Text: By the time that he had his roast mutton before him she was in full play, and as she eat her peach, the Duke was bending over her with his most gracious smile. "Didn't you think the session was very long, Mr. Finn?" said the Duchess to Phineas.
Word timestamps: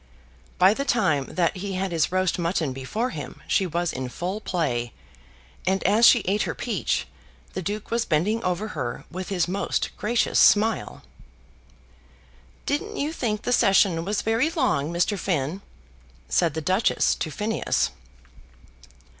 By 0.57 0.73
the 0.73 0.83
time 0.83 1.25
that 1.29 1.57
he 1.57 1.73
had 1.73 1.91
his 1.91 2.11
roast 2.11 2.39
mutton 2.39 2.73
before 2.73 3.11
him 3.11 3.39
she 3.47 3.67
was 3.67 3.93
in 3.93 4.09
full 4.09 4.41
play, 4.41 4.93
and 5.67 5.83
as 5.83 6.07
she 6.07 6.21
eat 6.21 6.41
her 6.41 6.55
peach, 6.55 7.05
the 7.53 7.61
Duke 7.61 7.91
was 7.91 8.03
bending 8.03 8.43
over 8.43 8.69
her 8.69 9.05
with 9.11 9.29
his 9.29 9.47
most 9.47 9.95
gracious 9.97 10.39
smile. 10.39 11.03
"Didn't 12.65 12.97
you 12.97 13.13
think 13.13 13.43
the 13.43 13.53
session 13.53 14.03
was 14.03 14.23
very 14.23 14.49
long, 14.49 14.91
Mr. 14.91 15.19
Finn?" 15.19 15.61
said 16.27 16.55
the 16.55 16.61
Duchess 16.61 17.13
to 17.13 17.29
Phineas. 17.29 17.91